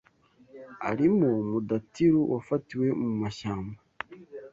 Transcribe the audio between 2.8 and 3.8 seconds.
mu mashyamba